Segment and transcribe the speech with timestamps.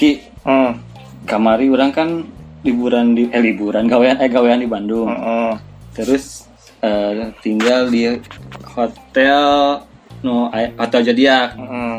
[0.00, 0.80] Ki Hmm.
[1.22, 2.08] kamari orang kan
[2.64, 5.52] liburan di eh liburan gawean eh gawean di Bandung Heeh.
[5.92, 6.48] terus
[6.80, 8.08] eh, tinggal di
[8.66, 9.44] hotel
[10.22, 11.96] no ay- hotel Zodiac Heeh.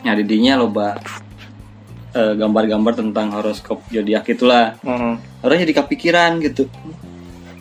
[0.00, 0.94] ya di dinya loba
[2.10, 5.14] eh, gambar-gambar tentang horoskop zodiak itulah Heeh.
[5.42, 6.70] orang jadi kepikiran gitu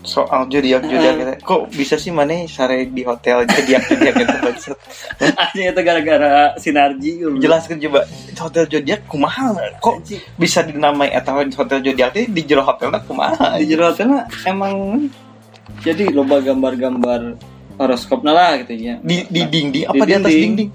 [0.09, 1.33] Soal zodiak zodiak gitu.
[1.45, 4.75] Kok bisa sih mana sare di hotel zodiak zodiak gitu maksud?
[5.45, 7.11] Anjing itu gara-gara sinergi.
[7.37, 8.09] Jelaskan coba
[8.41, 9.53] hotel zodiak kumaha?
[9.77, 9.95] Kok
[10.35, 13.61] bisa dinamai eta hotel zodiak teh di jero hotelnya kumaha?
[13.61, 15.05] di jero hotel mah emang
[15.85, 17.37] jadi loba gambar-gambar
[17.77, 20.69] horoskopnya lah gitu ya Di di dinding apa Di di, atas dinding.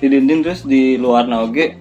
[0.00, 1.76] di dinding terus di luar oge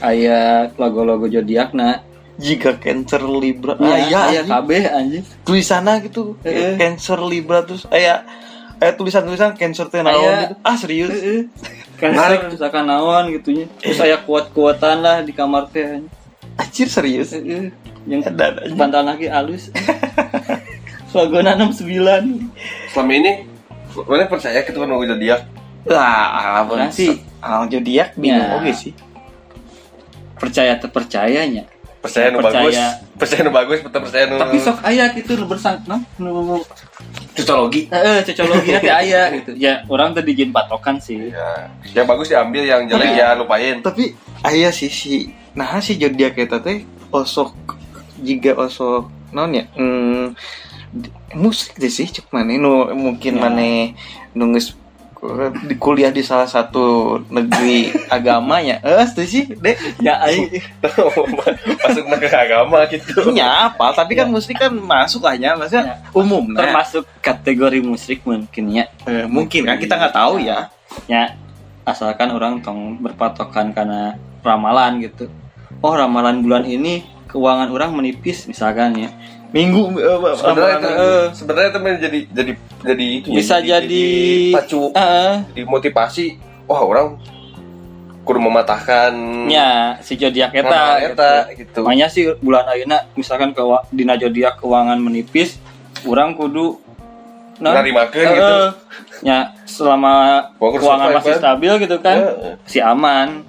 [0.00, 2.02] aya logo-logo zodiakna
[2.34, 3.74] Jika Cancer Libra.
[3.76, 4.50] ya, Ah, iya, aya anjing.
[4.50, 6.74] kabeh anjing tulisannya gitu Heeh.
[6.74, 8.26] Cancer Libra terus aya
[8.76, 10.42] aya tulisan-tulisan Cancer teh naon Aya.
[10.44, 10.54] gitu.
[10.60, 11.12] Ah serius?
[11.12, 11.46] Heeh.
[11.94, 16.02] Cancer misalkan naon gitunya terus aya kuat-kuatan lah di kamar teh.
[16.54, 17.30] Anjir serius.
[18.04, 18.30] Yang
[18.72, 19.72] bantal lagi halus
[21.10, 22.50] logona 69
[22.90, 23.32] Selama ini
[23.96, 25.46] mana percaya gitu kan mau zodiak?
[25.86, 28.56] Lah, Orang sih Ah, zodiak bingung Ya.
[28.56, 28.92] oke sih.
[30.34, 31.64] percaya terpercayanya
[32.04, 32.76] Percaya nu bagus,
[33.16, 36.60] percaya nu bagus, betul percaya nu tapi sok aya gitu nu bersang nah, nu
[37.32, 37.88] cocologi.
[37.88, 42.62] eh cocologi teh aya gitu ya orang teh dijin patokan sih Ya, yang bagus diambil,
[42.62, 43.76] yang jelek Tapi- ya lupain.
[43.80, 44.04] Tapi
[44.40, 45.14] aya sih si
[45.52, 47.56] nah si zodiak eta teh osok
[48.20, 49.64] jika osok naon ya?
[49.72, 50.36] Hmm,
[50.90, 53.40] di- musik deh sih cek mana nu mungkin Ya.
[53.40, 53.66] mana
[54.30, 54.76] nunggus
[55.64, 60.60] di kuliah di salah satu negeri agamanya eh itu sih deh ya aing.
[61.84, 63.32] Masuk ke agama gitu.
[63.32, 63.96] nya apa?
[63.96, 66.64] Tapi kan musik kan masuk lah ya maksudnya umum nah.
[66.64, 68.84] termasuk kategori musrik mungkin ya.
[69.08, 70.68] Eh, mungkin kan kita nggak tahu ya.
[71.08, 71.36] Ya.
[71.84, 75.28] Asalkan orang tong berpatokan karena ramalan gitu.
[75.84, 79.10] Oh ramalan bulan ini keuangan orang menipis misalkan ya
[79.54, 84.06] minggu eh, Sebenarnya itu, eh, sebenarnya itu jadi jadi jadi itu ya, bisa jadi
[84.50, 86.26] pacu eh, dimotivasi.
[86.66, 87.22] Wah orang
[88.24, 89.12] kudu mematahkan
[89.52, 91.12] ya si zodiak eta gitu.
[91.12, 91.80] eta gitu.
[91.84, 93.62] Makanya sih bulan ayeuna misalkan ke
[93.92, 95.60] dina zodiak keuangan menipis
[96.08, 96.80] orang kudu
[97.60, 98.56] nah, Narimakeun eh, gitu.
[99.28, 101.40] ya selama Pokoknya keuangan masih kan?
[101.40, 102.54] stabil gitu kan Heeh.
[102.64, 103.44] si aman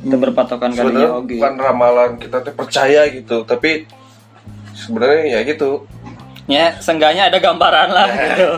[0.00, 3.84] kita berpatokan kali sebenarnya oge bukan ramalan kita tuh percaya gitu tapi
[4.80, 5.84] sebenarnya ya gitu.
[6.50, 8.50] Ya seenggaknya ada gambaran lah gitu.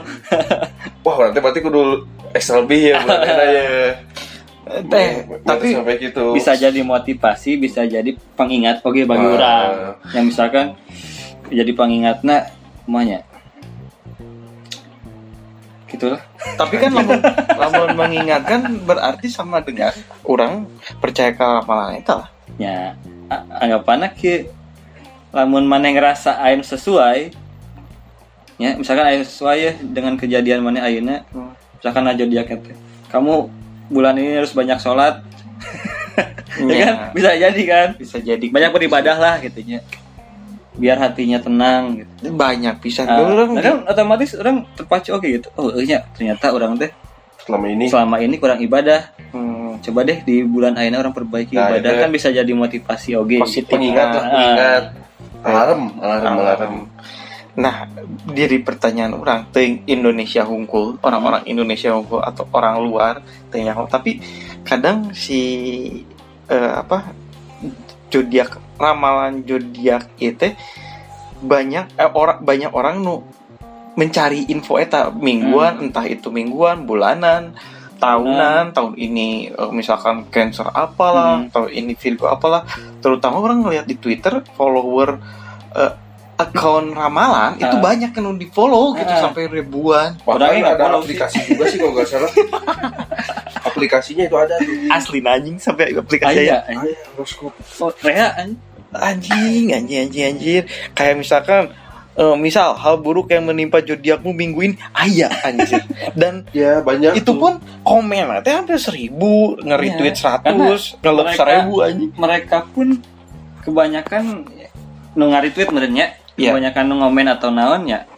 [1.02, 3.90] Wah berarti berarti kudu ekstra lebih ya berarti ya.
[4.62, 5.08] Teh
[5.42, 6.32] tapi sampai gitu.
[6.32, 9.98] bisa jadi motivasi bisa jadi pengingat oke bagi orang.
[10.14, 10.66] Yang misalkan
[11.50, 12.48] jadi pengingatnya
[12.86, 13.26] semuanya.
[15.90, 16.22] Gitulah.
[16.56, 17.20] Tapi kan lamun
[17.60, 19.92] lamun mengingatkan berarti sama dengan
[20.24, 20.64] orang
[21.02, 22.28] percaya ke ramalan itu lah.
[22.56, 22.96] Ya
[23.60, 24.61] anggapannya ki
[25.32, 27.32] lamun mana ngerasa aing sesuai
[28.56, 31.24] ya misalkan aing sesuai ya dengan kejadian mana ayeuna
[31.74, 32.76] misalkan aja dia kete
[33.08, 33.48] kamu
[33.88, 35.20] bulan ini harus banyak sholat.
[36.54, 36.84] Ya Ya.
[36.86, 37.88] kan bisa jadi kan?
[37.94, 38.44] Bisa jadi.
[38.46, 39.80] Banyak beribadah lah gitunya
[40.72, 42.28] biar hatinya tenang gitu.
[42.30, 45.48] Banyak bisa Ah, orang nah kan otomatis orang terpacu oke gitu.
[45.54, 46.88] Oh iya ternyata orang teh
[47.38, 47.84] selama ini.
[47.86, 49.12] selama ini kurang ibadah.
[49.28, 52.00] Hmm, coba deh di bulan aina orang perbaiki Nah, ibadah itu.
[52.00, 53.36] kan bisa jadi motivasi oke.
[53.38, 53.68] Positif.
[53.68, 54.28] pengingat lah Ah.
[54.30, 54.82] pengingat
[55.42, 56.76] alarm alarm alarm.
[57.52, 57.84] nah
[58.24, 63.14] dari pertanyaan orang teng Indonesia hungkul orang-orang Indonesia hungkul atau orang luar
[63.52, 64.24] teng yang tapi
[64.64, 65.40] kadang si
[66.48, 67.12] eh, apa
[68.08, 70.56] zodiak ramalan zodiak itu
[71.42, 73.20] banyak eh, orang banyak orang nu
[73.92, 77.52] mencari info eta mingguan entah itu mingguan bulanan
[78.02, 81.54] tahunan tahun ini eh, misalkan cancer apalah Hmm.
[81.54, 82.66] tahun ini Virgo apalah
[82.98, 85.22] terutama orang ngeliat di Twitter follower
[85.72, 85.92] eh,
[86.34, 87.78] akun ramalan itu Ah.
[87.78, 89.22] banyak yang di follow gitu Ah.
[89.22, 92.32] sampai ribuan bahkan ada follow aplikasi juga sih kalau nggak salah
[93.68, 96.60] aplikasinya itu ada tuh asli anjing sampai aplikasi ya,
[97.14, 97.54] horoskop.
[97.78, 98.58] oh, Rea anjing.
[99.72, 101.70] anjing anjing anjing kayak misalkan
[102.14, 105.80] eh, misal hal buruk yang menimpa zodiakmu minggu ini ayah anjir.
[106.18, 107.36] Dan ya banyak itu tuh.
[107.36, 112.10] pun komen nanti hampir seribu nge-retweet Iya, seratus nge-love mereka- seribu anjing.
[112.14, 112.88] mereka pun
[113.60, 114.24] kebanyakan
[115.12, 116.50] nu ngaritweet merenya Iya.
[116.50, 118.08] kebanyakan nu ngomen atau naon ya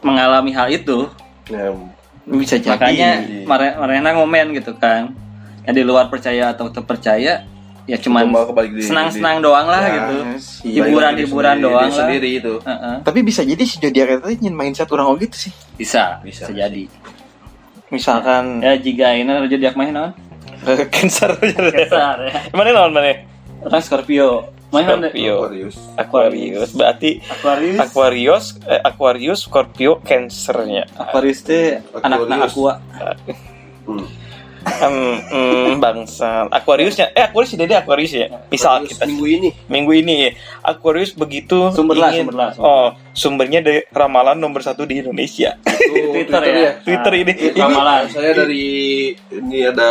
[0.00, 1.08] mengalami hal itu.
[1.46, 1.74] Ya,
[2.24, 2.72] bisa jadi.
[2.72, 3.10] Makanya
[3.44, 5.12] mere- mereka ngomen gitu kan.
[5.60, 7.44] Ya di luar percaya atau terpercaya
[7.90, 8.30] ya cuman
[8.78, 10.14] senang-senang doang lah Ya, gitu.
[10.70, 11.98] hiburan-hiburan Diri doang lah.
[11.98, 12.54] sendiri itu.
[12.62, 12.94] Heeh.
[13.02, 15.52] tapi bisa jadi si zodiak itu nyen mindset orang gitu sih.
[15.74, 16.46] Bisa Bisa.
[16.46, 16.86] bisa jadi.
[17.90, 20.14] Misalkan ya jika ini jadi main naon?
[20.94, 22.52] Cancer Kesar, ya.
[22.52, 23.26] mana lawan mana?
[23.64, 24.52] Orang Scorpio.
[24.70, 24.94] Mana?
[25.00, 25.34] Scorpio.
[25.42, 25.76] Aquarius.
[25.96, 26.70] Aquarius.
[26.76, 27.78] Berarti Aquarius.
[27.80, 30.84] Aquarius eh, Aquarius Scorpio Cancernya.
[30.94, 32.76] Aquarius teh anak-anak aqua.
[33.88, 34.04] Hmm.
[34.60, 39.92] Hmm, hmm, bangsa Aquariusnya eh Aquarius jadi Aquarius ya misal Aquarius kita minggu ini minggu
[39.94, 40.16] ini
[40.60, 42.68] Aquarius begitu Sumber lah, ingin sumber lah, sumber.
[42.68, 45.56] oh sumbernya dari ramalan nomor satu di Indonesia
[45.90, 46.70] Itu Twitter ya.
[46.78, 48.02] Twitter ini Ini Ramalan.
[48.06, 48.66] saya dari
[49.32, 49.90] ini ada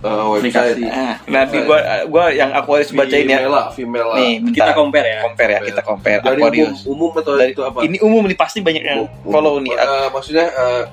[0.00, 0.86] uh, website Aplikasi.
[0.88, 4.14] Ah, nah di gua gua yang Aquarius bacain ya Vimela, Vimela.
[4.16, 5.18] nih Kita compare ya.
[5.22, 7.78] compare ya kita compare Dari Aquarius umum, umum atau dari itu apa?
[7.80, 9.30] ini umum nih pasti banyak yang Umum.
[9.30, 10.84] follow nih Eh, maksudnya eh,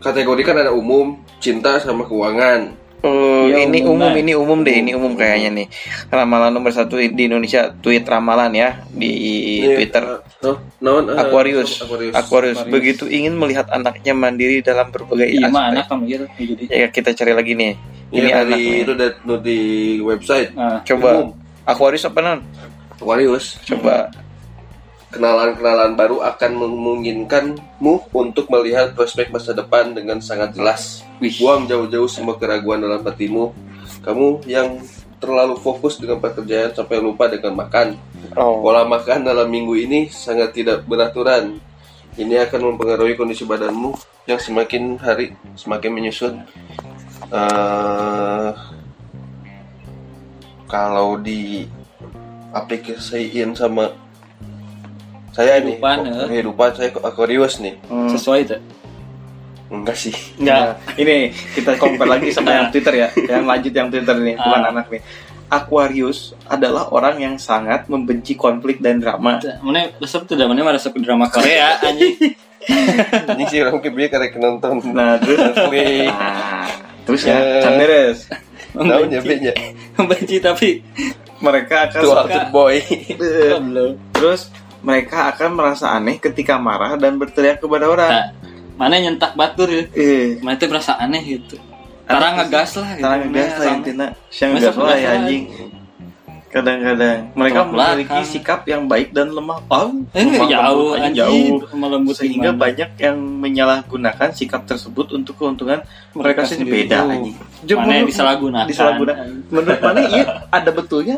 [0.00, 2.74] kategori kan ada umum, cinta sama keuangan.
[3.04, 5.66] Eh, Iya, ini umum umum, ini umum deh, ini umum kayaknya nih.
[6.08, 9.12] Ramalan nomor satu di Indonesia, tweet ramalan ya di
[9.60, 10.24] Ini, Twitter.
[10.24, 11.84] eh, oh, naon, eh, Aquarius.
[11.84, 12.14] Aquarius.
[12.16, 15.52] Aquarius begitu ingin melihat anaknya mandiri dalam berbagai Iya aspek.
[15.52, 16.64] mana kamu gitu jadi.
[16.66, 17.72] Ya kita cari lagi nih.
[18.08, 18.80] Ini, Ini dari anaknya.
[18.80, 19.58] itu dari, di
[20.00, 21.28] website Nah, Coba umum.
[21.64, 22.40] Aquarius apa non?
[22.90, 23.60] Aquarius.
[23.64, 24.08] Coba
[25.14, 31.06] Kenalan-kenalan baru akan memungkinkanmu untuk melihat prospek masa depan dengan sangat jelas.
[31.22, 31.38] Wih.
[31.38, 33.54] Buang jauh-jauh semua keraguan dalam hatimu.
[34.02, 34.82] Kamu yang
[35.22, 37.94] terlalu fokus dengan pekerjaan sampai lupa dengan makan.
[38.34, 41.62] oh Pola makan dalam minggu ini sangat tidak beraturan.
[42.18, 43.94] Ini akan mempengaruhi kondisi badanmu
[44.26, 46.34] yang semakin hari semakin menyusut.
[47.30, 48.50] Eh,
[50.66, 51.70] kalau di
[52.50, 54.03] aplikasiin sama
[55.34, 56.24] saya Kehidupan, kok- ya.
[56.30, 58.08] kehidupan saya kok Aquarius nih Hmm.
[58.08, 58.62] sesuai tuh.
[59.66, 61.16] enggak sih Enggak, ini
[61.50, 63.08] kita compare lagi sama yang Twitter ya.
[63.32, 64.70] Yang lanjut yang Twitter nih, bukan Ah.
[64.70, 65.02] anak nih.
[65.46, 69.42] Aquarius adalah orang yang sangat membenci konflik dan drama.
[69.60, 72.16] Mana resep tuh mana resep drama Korea anjing.
[73.34, 76.64] ini sih orang kebeli karena nonton Nah, terus Netflix Nah,
[77.04, 77.60] terus ya, Eh.
[77.60, 78.18] can beres.
[78.72, 79.52] tahu nyebutnya
[79.94, 80.80] Membenci tapi
[81.36, 82.40] Mereka akan tuh suka.
[82.48, 83.58] Boy Eh.
[84.12, 84.48] Terus
[84.84, 88.10] mereka akan merasa aneh ketika marah dan berteriak kepada orang.
[88.10, 88.26] Nah,
[88.76, 89.84] mana nyentak batur ya.
[89.90, 91.56] Eh, Mana tuh merasa aneh gitu.
[92.04, 93.00] Karena ngegas lah gitu.
[93.00, 94.08] sekarang ngegas lah intinya.
[94.28, 95.44] Siang ngegas lah ya anjing.
[96.46, 98.30] Kadang-kadang mereka Tolak memiliki belakang.
[98.30, 99.58] sikap yang baik dan lemah.
[99.66, 101.18] Oh, Eh, lemah jauh lembut aja, anjing,
[101.58, 101.74] jauh.
[101.74, 102.62] melembut Sehingga gimana.
[102.62, 105.82] banyak yang menyalahgunakan sikap tersebut untuk keuntungan
[106.12, 107.34] mereka Mereka sendiri beda anjing.
[107.74, 108.66] Mana yang disalahgunakan.
[108.70, 109.26] Disalahgunakan.
[109.50, 111.16] Menurut mana iya ada betulnya?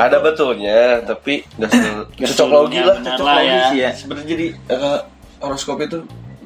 [0.00, 1.70] Ada betulnya tapi nggak
[2.28, 3.62] cocok logi lah cocok logi ya.
[3.66, 5.00] sih ya sebenarnya jadi eh,
[5.38, 5.98] horoskop itu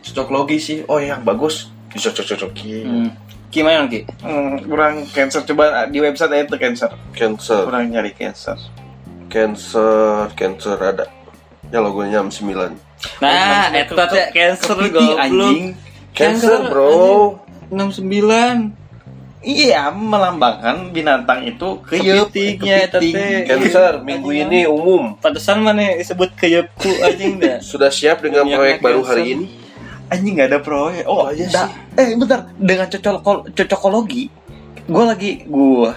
[0.03, 3.11] cocok logi sih oh yang bagus dicocok-cocokin Hmm.
[3.49, 4.09] Gimana Ki?
[4.19, 6.89] Hmm, kurang cancer coba di website aja tuh cancer.
[7.13, 8.57] cancer Kurang nyari cancer.
[9.29, 11.05] cancer cancer ada
[11.69, 12.73] ya logonya jam 9
[13.19, 15.19] Nah, eta teh cancer goblok.
[15.19, 15.77] anjing.
[16.13, 17.37] cancer bro
[17.69, 18.82] 69.
[19.43, 23.15] Iya, melambangkan binatang itu Kepitingnya eta kepiting.
[23.43, 23.43] teh.
[23.45, 27.59] cancer minggu ini umum Pantesan mana disebut keyepku anjing dah.
[27.65, 29.47] sudah siap dengan proyek baru hari ini
[30.09, 31.05] Anjing nggak ada proyek.
[31.05, 32.53] Oh, aja da- Eh, bentar.
[32.55, 33.17] Dengan cocok
[33.51, 34.29] cocokologi,
[34.85, 35.89] gue lagi gue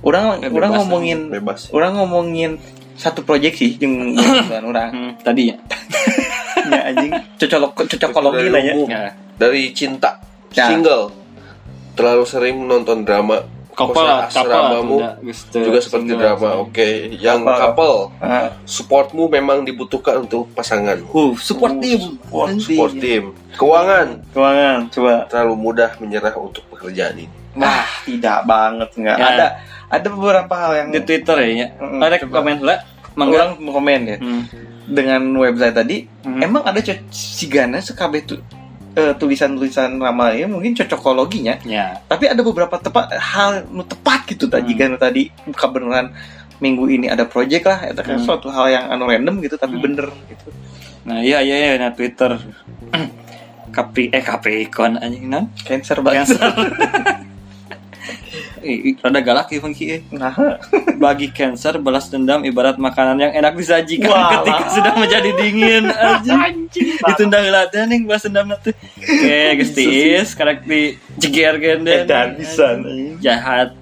[0.00, 2.50] orang Eh, orang bebas, ngomongin bebas orang ngomongin
[2.94, 5.56] satu proyek sih jeung dengan orang Hmm, tadi ya.
[6.70, 8.74] ya anjing cocok cocokologi lah ya.
[8.80, 9.02] Ya.
[9.34, 10.64] dari cinta Ya.
[10.66, 11.12] single
[11.98, 13.42] terlalu sering nonton drama.
[13.74, 14.98] Couple lah, asramamu
[15.54, 16.58] juga seperti drama.
[16.58, 17.62] oke yang Couple.
[17.62, 20.98] couple Ah, supportmu memang dibutuhkan untuk pasangan.
[21.08, 22.18] Uh, support team.
[22.18, 23.22] support, support team.
[23.54, 24.18] Keuangan.
[24.34, 25.14] Keuangan coba.
[25.30, 27.30] Terlalu mudah menyerah untuk pekerjaan ini.
[27.54, 29.14] Wah, tidak banget nggak.
[29.16, 29.26] Ya.
[29.28, 29.46] ada
[29.88, 31.66] ada beberapa hal yang di Twitter ya.
[31.78, 32.34] Mm-mm, Ada coba.
[32.36, 32.78] komen lah.
[33.14, 34.18] orang mau komen ya.
[34.18, 34.42] Hmm.
[34.88, 36.40] dengan website tadi Hmm.
[36.40, 38.42] emang ada sigana sekabeh tu,
[38.98, 42.02] eh, tulisan-tulisan ramalnya mungkin cocokologinya Ya.
[42.04, 44.80] tapi ada beberapa tepat hal nu tepat gitu tadi Hmm.
[44.90, 46.10] kan tadi kebenaran
[46.58, 48.26] minggu ini ada project lah itu kan Hmm.
[48.26, 49.84] suatu hal yang anu random gitu tapi Hmm.
[49.84, 50.50] bener gitu
[51.06, 52.36] Nah, iya iya iya nah Twitter.
[53.68, 55.48] Capri eh Capricorn anjing non.
[55.58, 56.52] cancer banget Cancer.
[58.98, 60.00] Rada galak ya Funky eh.
[60.10, 60.34] nah
[61.02, 64.30] Bagi Cancer balas dendam ibarat makanan yang enak disajikan Walah.
[64.42, 66.98] ketika sudah menjadi dingin anjing.
[66.98, 67.38] Ditunda
[67.70, 68.74] teh ning balas dendam teh.
[68.98, 72.02] Oke, geus tiis karek di jeger genden.
[72.02, 72.76] edan pisan
[73.18, 73.74] Jahat.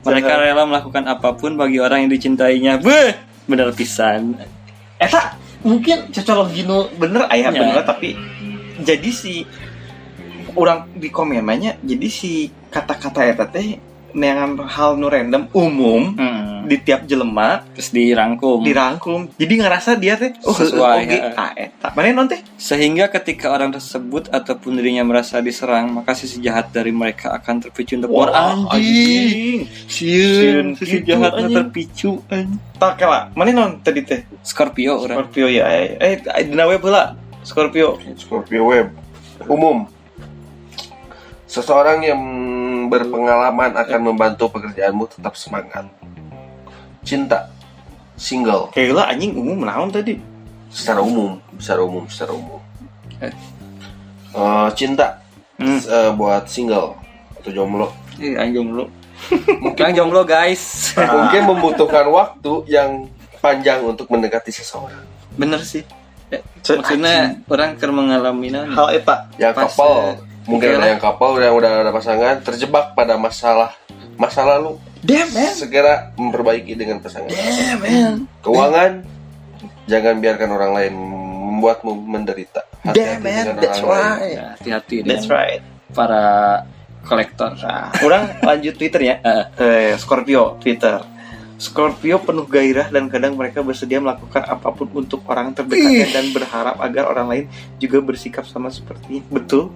[0.00, 0.44] Mereka Jahat.
[0.44, 2.80] rela melakukan apa pun bagi orang yang dicintainya.
[2.80, 3.12] Beuh,
[3.44, 4.36] bener pisan.
[4.94, 7.60] eta mungkin cocokologi nu bener ayah Ya.
[7.60, 8.16] bener tapi
[8.80, 9.44] jadi si
[10.54, 13.76] orang di komenannya jadi si kata-kata eta teh
[14.14, 16.64] dengan hal nu random umum Hmm.
[16.64, 18.62] di tiap jelema terus dirangkum.
[18.62, 19.28] dirangkum.
[19.34, 21.34] Jadi ngerasa dia teh oh Sesuai, ya.
[21.34, 21.92] ah eta.
[21.92, 22.40] Mana non teh?
[22.56, 27.98] Sehingga ketika orang tersebut ataupun dirinya merasa diserang maka sisi jahat dari mereka akan terpicu
[27.98, 28.30] untuk Wah, war
[28.72, 29.66] anjing.
[29.84, 31.56] Sieun, sisi jahatnya anjing.
[31.60, 32.56] terpicu anjing.
[32.76, 34.24] Tak kela mana non tadi teh?
[34.40, 35.20] Scorpio orang.
[35.20, 38.00] Scorpio ya eh eh dina web heula Scorpio.
[38.14, 38.88] Scorpio Web.
[39.44, 39.84] Umum.
[41.44, 42.22] Seseorang yang
[42.88, 45.86] berpengalaman akan membantu pekerjaanmu tetap semangat.
[47.04, 47.52] Cinta
[48.16, 48.70] single.
[48.72, 50.16] Kayak lah anjing umum naon tadi?
[50.70, 52.60] Secara umum secara umum secara umum.
[53.22, 53.34] Eh.
[54.34, 55.22] Eh, cinta
[55.54, 55.78] Hmm.
[55.78, 56.98] eh, buat single
[57.38, 57.86] atau jomblo.
[58.18, 58.84] Ih, anjing jomblo.
[59.64, 60.90] Mungkin jomblo guys.
[61.14, 63.06] mungkin membutuhkan waktu yang
[63.38, 65.06] panjang untuk mendekati seseorang.
[65.38, 65.86] Bener sih.
[66.32, 69.30] Ya, maksudnya orang kan mengalami hal eta.
[69.54, 73.72] Couple eh, mungkin oke ada yang couple yang udah ada pasangan terjebak pada masalah
[74.16, 74.78] masa lalu.
[75.04, 75.52] Damn man.
[75.52, 77.28] Segera memperbaiki dengan pasangan.
[77.28, 78.14] Damn man.
[78.40, 78.92] Keuangan
[79.84, 82.64] jangan biarkan orang lain membuatmu menderita.
[82.84, 83.44] Damn man.
[83.44, 85.60] dengan that's right Ya, hati-hati that's right.
[85.92, 86.64] para
[87.04, 87.52] kolektor.
[87.60, 89.14] Nah, orang lanjut Twitter ya.
[89.20, 89.44] Eh.
[89.60, 91.00] Eh, Scorpio Twitter.
[91.54, 96.76] Scorpio penuh gairah dan kadang mereka bersedia melakukan apa pun untuk orang terdekatnya dan berharap
[96.82, 97.44] agar orang lain
[97.78, 99.70] juga bersikap sama seperti betul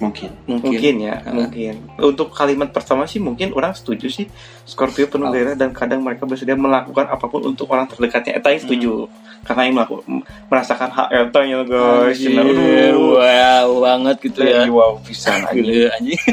[0.00, 0.32] mungkin.
[0.48, 1.30] Mungkin, mungkin ya Ah.
[1.30, 1.74] mungkin.
[2.00, 4.26] Untuk kalimat pertama sih mungkin orang setuju sih.
[4.64, 5.32] Scorpio penuh Oh.
[5.32, 8.40] gairah dan kadang mereka bersedia melakukan apa pun untuk orang terdekatnya.
[8.40, 8.92] Eta yang setuju.
[9.40, 12.18] Karena yang melakukan merasakan hak eta ya guys.
[12.18, 14.64] Anjir, wow banget gitu ya.
[14.66, 16.16] Wow pisan anjing.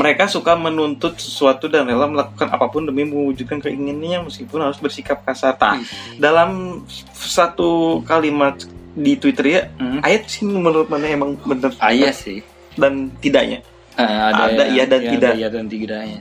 [0.00, 5.20] Mereka suka menuntut sesuatu dan rela melakukan apa pun demi mewujudkan keinginannya meskipun harus bersikap
[5.24, 5.60] kasar.
[5.60, 5.76] Tah,
[6.16, 6.80] dalam
[7.12, 8.56] satu kalimat
[8.98, 10.02] di Twitter ya, Hmm.
[10.02, 11.70] ayat sih menurut mana emang bener.
[11.78, 12.42] Ah, iya sih.
[12.74, 13.62] Dan tidaknya.
[13.94, 15.30] Ah, Ada iya dan ya, tidak.
[15.30, 16.20] ada iya dan tidaknya.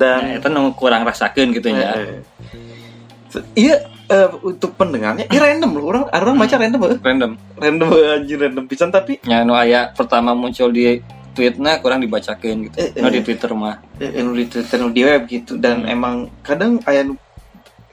[0.00, 1.92] Dan nah, itu kurang rasakan gitu ya.
[1.94, 3.76] Eh, iya
[4.08, 5.84] eh, untuk pendengarnya, ini random loh.
[5.90, 6.98] Orang orang baca random eh.
[6.98, 7.30] random.
[7.58, 8.90] Random anjir random pisan.
[8.90, 10.98] Tapi ya nu aya pertama muncul di
[11.30, 12.76] tweetnya kurang dibacakan gitu.
[12.80, 13.02] Eh, eh.
[13.02, 13.78] no di twitter mah.
[14.02, 15.54] Eh, nu di Twitter nu di web gitu.
[15.60, 15.94] Dan Hmm.
[15.94, 17.20] emang kadang aya nu-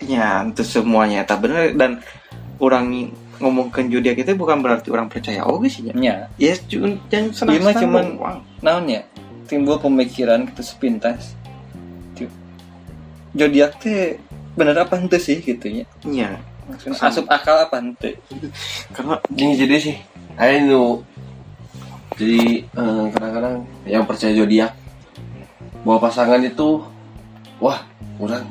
[0.02, 1.74] ya itu semuanya tak bener.
[1.78, 2.02] Dan
[2.58, 5.44] orang ngomongkan zodiak itu bukan berarti orang percaya.
[5.44, 8.38] Oke sih ya ya ya cuma yang senang Iya mah senang cuman- doang.
[8.60, 9.02] naon ya?
[9.46, 11.34] Timbul pemikiran gitu sepintas.
[13.32, 14.18] Zodiak teh
[14.58, 15.86] bener apa ente sih gitu ya?
[16.02, 16.42] Iya.
[16.68, 18.18] Maksudnya asup akal apa ente
[18.96, 19.96] karena Gini jadi sih,
[20.36, 20.84] ayo nu.
[22.18, 24.74] Jadi eh, kadang-kadang yang percaya zodiak
[25.86, 26.82] bahwa pasangan itu
[27.58, 27.86] wah
[28.18, 28.50] kurang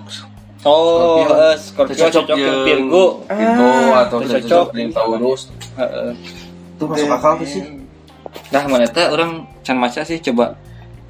[0.67, 1.35] oh Scorpio.
[1.39, 3.69] eh, Scorpio cocok ke jeung Virgo Virgo.
[3.89, 4.41] Ah, atau cocok.
[4.43, 4.67] cocok.
[4.73, 5.43] Dengan Taurus.
[5.75, 6.11] Heeh.
[6.77, 7.63] itu masuk akal tuh sih?
[8.47, 9.31] Nah, mana teh orang
[9.63, 10.59] can maca sih coba.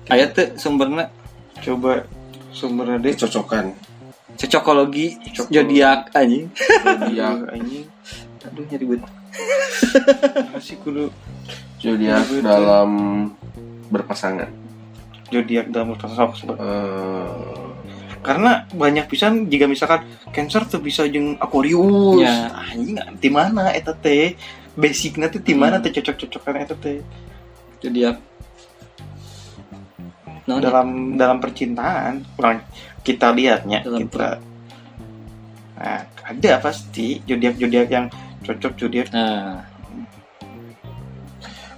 [0.06, 1.10] Ayat teh sumbernya
[1.58, 2.06] coba
[2.50, 3.75] sumber ada kecocokan.
[4.36, 5.16] Cocokologi.
[5.26, 6.46] Cocok- zodiak anjing.
[6.54, 7.86] zodiak anjing.
[8.44, 9.02] Aduh nyari bet.
[10.52, 11.10] masih kudu.
[11.76, 12.90] Zodiak dalam
[13.88, 14.48] berpasangan.
[15.28, 17.65] Zodiak dalam sebab Eh,
[18.26, 22.50] karena banyak pisan jika misalkan cancer tuh bisa jeung Aquarius Ya.
[22.66, 24.35] anjing di mana eta teh
[24.75, 25.85] basicnya tuh di mana Hmm.
[25.85, 26.99] teh cocok-cocokan eta teh
[27.78, 28.18] Zodiak.
[30.45, 30.64] Naon ya?
[30.64, 32.62] dalam dalam percintaan kurang
[33.00, 34.38] kita lihatnya Dalam kita
[35.75, 38.06] nah, ada pasti zodiak zodiak yang
[38.42, 39.62] cocok zodiak Nah,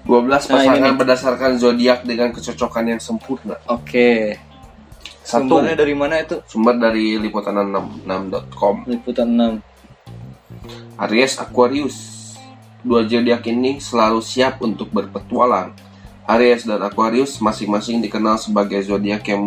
[0.05, 0.97] 12 Nah, pasangan ini nih.
[0.97, 3.61] berdasarkan zodiak dengan kecocokan yang sempurna.
[3.67, 4.41] oke.
[5.29, 6.41] Satu Sumbernya dari mana itu?
[6.49, 8.89] sumber dari liputan66.com.
[8.89, 9.29] Liputan
[9.61, 9.61] 6.
[11.05, 11.97] Aries Aquarius.
[12.81, 15.77] Dua zodiak ini selalu siap untuk berpetualang.
[16.25, 19.45] Aries dan Aquarius masing-masing dikenal sebagai zodiak yang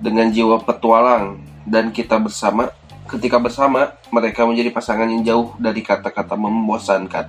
[0.00, 2.72] dengan jiwa petualang dan kita bersama
[3.12, 7.28] ketika bersama mereka menjadi pasangan yang jauh dari kata-kata membosankan.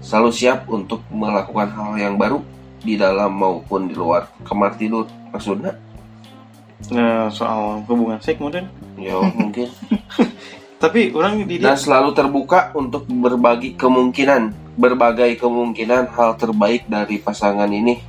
[0.00, 2.40] Selalu siap untuk melakukan hal yang baru
[2.80, 5.04] di dalam maupun di luar kamar tidur.
[5.28, 5.91] Maksudnya?
[6.90, 8.66] Nah, soal hubungan seks modern
[8.98, 9.68] Ya mungkin.
[10.82, 14.62] tapi orang di dan selalu terbuka untuk berbagi kemungkinan.
[14.72, 18.00] Berbagai kemungkinan hal terbaik dari pasangan ini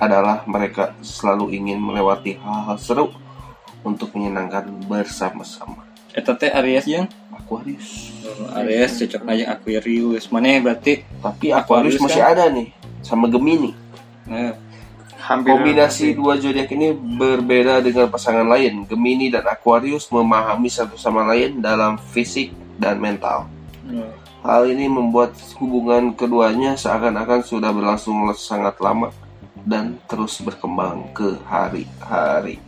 [0.00, 3.06] adalah mereka selalu ingin melewati hal-hal seru
[3.84, 5.84] untuk menyenangkan bersama-sama.
[6.16, 7.04] Eta teh Aries yang
[7.36, 8.16] Aquarius.
[8.56, 10.24] Aries cocok aja Aquarius.
[10.32, 11.04] Mana berarti?
[11.20, 12.72] Tapi Aquarius Aquarius masih ada nih
[13.04, 13.76] sama Gemini.
[14.26, 14.56] Nah,
[15.26, 21.26] hampir kombinasi dua zodiak ini berbeda dengan pasangan lain Gemini dan Aquarius memahami satu sama
[21.26, 23.50] lain dalam fisik dan mental
[23.82, 24.06] nah,
[24.46, 29.10] Hal ini membuat hubungan keduanya seakan-akan sudah berlangsung sangat lama
[29.66, 32.62] dan terus berkembang ke hari-hari.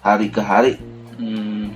[0.00, 0.74] hari ke hari
[1.18, 1.74] Hmm.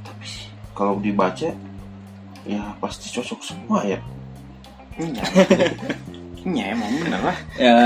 [0.00, 1.52] tapi kalau dibaca
[2.48, 4.00] ya pasti cocok semua ya
[4.96, 5.22] Iya.
[6.40, 7.38] Iya emang bener lah.
[7.60, 7.76] Ya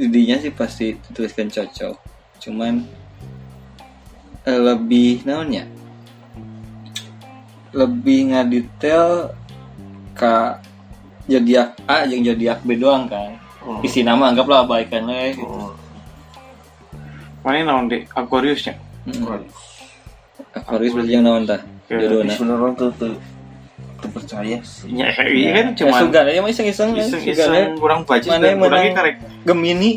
[0.00, 1.94] intinya sih pasti dituliskan cocok.
[2.40, 2.88] Cuman
[4.48, 5.68] eh, lebih naonnya?
[7.76, 9.36] Lebih ngadetail
[10.16, 10.34] ke
[11.28, 13.36] zodiak A yang zodiak B doang kan.
[13.60, 13.84] Hmm.
[13.84, 15.44] Isi nama anggaplah baikan we gitu.
[15.44, 15.76] Hmm.
[17.44, 18.74] Mana naon deh Aquarius ya?
[19.04, 19.44] Hmm.
[20.56, 21.60] Aquarius berarti yang naon tah?
[21.90, 23.39] Ya, sebenarnya tuh tuh tuh
[24.08, 28.08] percaya sih Iya iya kan Cuma cuma sugan aja mah iseng-iseng ya, sugan iseng-iseng kurang
[28.08, 28.96] baca Mana dan menang?
[28.96, 29.90] karek Gemini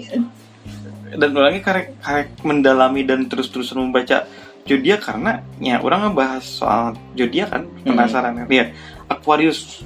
[1.13, 4.25] dan orangnya karek karek mendalami dan terus-terusan membaca
[4.65, 8.73] zodiak karena ya orang ngebahas soal zodiak kan penasaran kan ya
[9.05, 9.83] Aquarius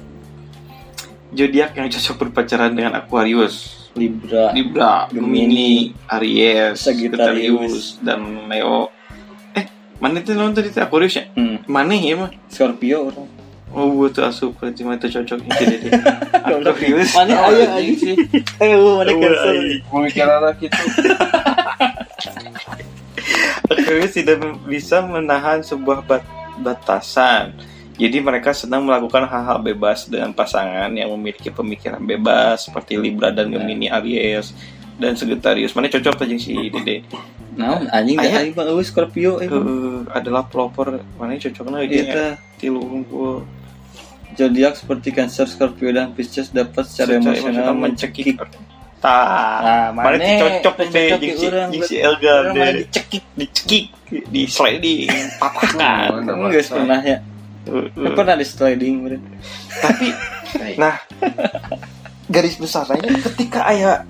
[1.34, 7.98] zodiak yang cocok berpacaran dengan Aquarius Libra Libra, Gemini, Aries, Sagittarius.
[7.98, 8.94] Sagittarius, dan Leo.
[9.58, 9.66] Eh,
[9.98, 11.24] mana itu nonton tadi Aquarius ya?
[11.34, 11.66] hmm.
[11.66, 12.30] Mana ya mah?
[12.46, 13.37] Scorpio orang
[13.68, 15.92] Oh, butuh asup berarti mah itu cocok ini deh.
[16.40, 17.12] Aquarius.
[17.18, 18.16] Mana Oh, aja sih
[18.64, 19.54] Eh, mana Oh, cancer
[19.86, 20.82] pemikiran anak itu
[23.68, 26.26] Aquarius tidak bisa menahan sebuah bat-
[26.58, 27.52] batasan.
[27.94, 33.50] Jadi mereka sedang melakukan hal-hal bebas dengan pasangan yang memiliki pemikiran bebas seperti Libra dan
[33.50, 34.54] Gemini, Aries
[34.94, 35.74] dan Sagittarius.
[35.74, 37.02] Mana cocok aja si Dede?
[37.58, 39.50] Nah, anjing dah aing mah Scorpio eh.
[39.50, 42.32] Eh, adalah pelopor mana cocoknya Iya dia tah.
[42.54, 43.42] tilu unggul
[44.38, 48.38] Zodiak seperti Cancer, Scorpio dan Pisces dapat secara, secara emosional mencekik.
[49.02, 52.02] Tah, Nah, mana cocok teh cocok jeung si.
[52.02, 52.82] Elga deh.
[52.82, 53.24] dicekik.
[53.34, 53.86] dicekik,
[54.30, 56.22] di sliding, patahkan.
[56.26, 56.82] Kamu geus masa?
[56.82, 57.18] pernah ya?
[57.66, 58.14] Eh, eh.
[58.14, 58.94] Pernah di sliding.
[59.82, 60.08] Tapi
[60.80, 60.96] nah
[62.32, 64.02] garis besarnya ketika ayah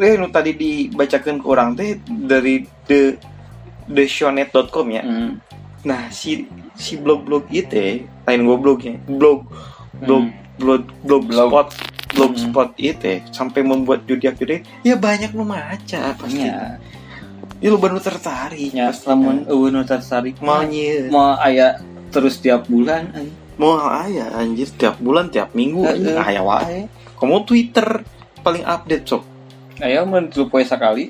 [0.00, 3.16] nu tadi dibacakan ke orang teh dari the
[3.88, 5.02] theshonet.com ya.
[5.04, 5.40] Hmm.
[5.84, 9.44] Nah, si si blog-blog itu lain goblognya, blog
[9.96, 10.24] blog
[10.56, 11.50] blog blog Blog.
[11.50, 11.68] spot
[12.10, 12.42] blog Hmm.
[12.46, 16.40] spot itu sampai membuat zodiak zodiak ya banyak nu maca pasti.
[16.40, 16.78] Ya,
[17.58, 18.70] Ya lu baru tertarik.
[18.70, 20.60] ya lamun eueuh nu tertarik mau
[21.08, 23.08] mau aya terus tiap bulan
[23.56, 26.12] mau aya anjir tiap bulan tiap minggu Eh, anjir.
[26.12, 26.28] eh.
[26.28, 26.80] aya wae.
[27.14, 28.04] Kamu Twitter
[28.40, 29.22] paling update sok.
[29.78, 31.08] Aya mun poe sakali.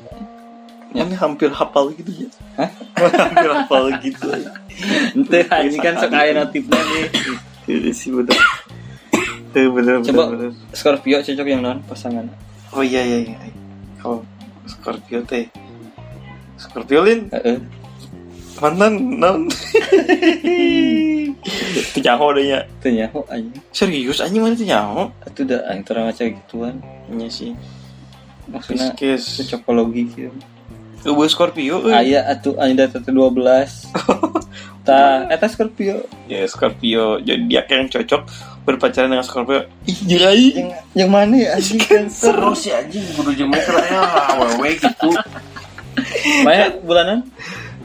[0.95, 1.03] Ya.
[1.03, 2.29] Ini hampir hafal gitu ya.
[2.55, 2.71] Hah?
[2.95, 4.31] hampir hafal gitu.
[5.19, 7.07] Ente anjing kan sok aya notifnya nih.
[7.67, 8.39] Iya sih bener.
[9.51, 10.25] Bener bener, Coba.
[10.31, 10.51] bener.
[10.71, 12.31] Scorpio cocok yang non pasangan.
[12.71, 13.39] Oh iya iya iya.
[13.99, 14.23] Kalau
[14.71, 15.51] Scorpio teh
[16.55, 17.59] Scorpio Lin Heeh.
[18.63, 19.51] mantan non.
[21.91, 22.61] Itu nyaho deh ya.
[22.79, 23.63] Teu nyaho anjing.
[23.75, 25.11] Serius anjing mana tuh nyaho?
[25.27, 26.79] Atuh da aing teu ngaca gituan.
[27.11, 27.51] Iya sih.
[28.47, 30.31] Maksudnya cocokologi gitu.
[31.05, 31.85] Eueuh Scorpio.
[31.85, 31.93] euy.
[31.93, 33.13] Aya atuh anjing data 12.
[34.85, 36.05] Ta eta Scorpio.
[36.25, 38.23] Ya Scorpio jadi dia yang cocok
[38.65, 39.65] berpacaran dengan Scorpio.
[39.85, 40.47] Ih jerai.
[40.53, 42.33] Yang yang mana ya anjing Cancer?
[42.33, 44.01] seru sih anjing kudu jemur ya
[44.35, 45.09] awewe gitu
[46.43, 47.25] Maya bulanan?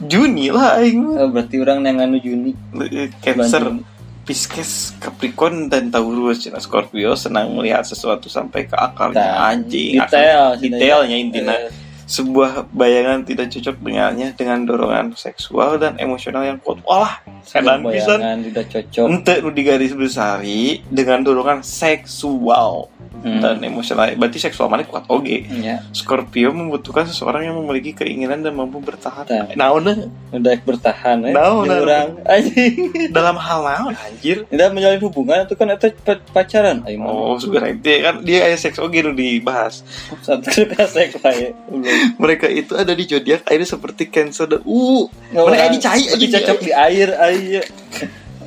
[0.01, 1.03] Juni lah aing.
[1.13, 2.55] Oh, berarti orang yang anu Juni.
[2.87, 3.79] Eh, Cancer,
[4.23, 6.39] Pisces, Capricorn dan Taurus.
[6.39, 9.99] Cina Scorpio senang melihat sesuatu sampai ke akalnya Tah, anjing.
[9.99, 11.55] detail, akal- detailnya intinya.
[11.57, 11.71] Eh,
[12.09, 16.81] Sebuah bayangan tidak cocok dengannya dengan dorongan seksual dan emosional yang kuat.
[16.81, 19.05] Walah, bisa bayangan tidak cocok.
[19.13, 22.89] ente nu di garis besari dengan dorongan seksual
[23.19, 23.39] Hmm.
[23.39, 24.07] dan emosional.
[24.13, 25.43] Berarti seksual mana kuat oge.
[25.51, 29.23] Ya, Scorpio membutuhkan seseorang yang memiliki keinginan dan mampu bertahan.
[29.23, 29.51] Tah.
[29.53, 29.83] Naon
[30.29, 31.31] udah bertahan ya.
[31.31, 31.83] Naon, Jeung naon.
[31.83, 32.73] urang anjing.
[33.09, 34.43] dalam hal naon anjir?
[34.45, 36.97] Tidak menjalin hubungan itu kan itu pa- pacaran ayo.
[37.01, 39.83] Oh, sebenarnya dia kan dia ada seks oge nu dibahas.
[40.25, 41.51] Satu kasek wae.
[42.21, 46.59] Mereka itu ada di zodiak akhirnya seperti Cancer dan uh, mereka orang- dicai aja cocok
[46.59, 47.63] di air air.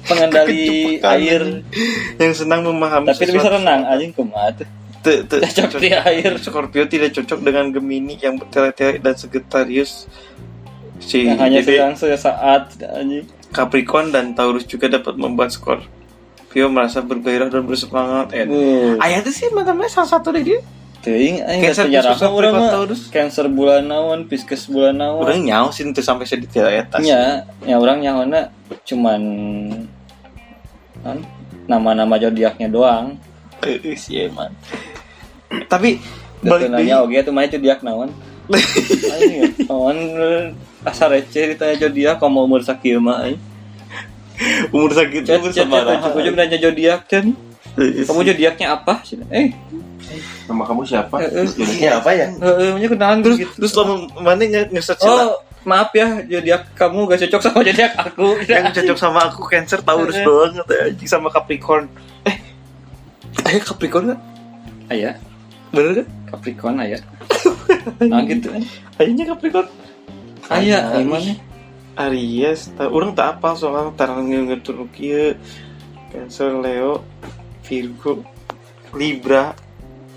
[0.03, 0.63] Pengendali
[1.15, 1.63] air.
[2.17, 4.11] yang senang memahami Tapi bisa renang anjing
[5.23, 6.31] te- Cocok di air.
[6.39, 10.07] Scorpio tidak cocok dengan Gemini yang bertele-tele dan Sagittarius.
[10.99, 13.27] Si Yang hanya sedang sesaat anjing.
[13.51, 18.31] Capricorn dan Taurus juga dapat membuat Scorpio merasa bergairah dan bersemangat.
[18.33, 18.95] Eh, Uh.
[18.97, 20.61] Ayah itu sih mantannya salah satu deh dia.
[21.03, 23.11] Teuing aing geus Pisces, penjarahan urang Capricorn, mah.
[23.11, 25.19] Cancer bulan naon, Pisces bulan naon.
[25.19, 27.03] Orang nyaw sih itu sampai sedetail eta.
[27.03, 27.11] sih.
[27.11, 28.55] Ya, ya orang nyahona
[28.87, 29.21] cuman
[31.03, 31.19] kan,
[31.67, 33.19] nama-nama zodiaknya doang.
[33.95, 34.51] Sih emang.
[35.69, 35.99] Tapi
[36.43, 38.11] balik nanya oke tuh mah zodiak naon.
[39.15, 39.97] Aing naon
[40.83, 43.31] asa receh ditanya zodiak kamu umur sakieu mah
[44.75, 45.79] umur sakit umur sama
[46.19, 47.31] ujung nanya zodiak kan.
[47.79, 49.01] kamu zodiaknya apa
[49.33, 49.55] eh
[50.43, 51.17] Nama kamu siapa?
[51.25, 51.47] Eh, eh.
[51.49, 52.27] Jadinya apa ya?
[52.29, 57.07] eh eh, kenalan dulu terus gitu terus lama mana nge-search oh maaf ya zodiak kamu
[57.07, 58.27] gak cocok sama zodiak aku.
[58.47, 61.87] Yang cocok sama aku Cancer Taurus doang atau anjing sama Capricorn.
[62.27, 62.37] Eh
[63.49, 64.19] eh Capricorn kan
[64.91, 65.15] ayah
[65.73, 66.07] bener kan?
[66.35, 67.01] Capricorn ayah
[68.11, 68.63] nah gitu kan.
[69.01, 69.69] Ayahnya Capricorn.
[70.51, 71.33] Ayah gimana?
[71.93, 75.37] Aries ta, orang tak apa soalnya tarang ngetur kieu
[76.09, 77.05] Cancer Leo
[77.65, 78.25] Virgo
[78.97, 79.53] Libra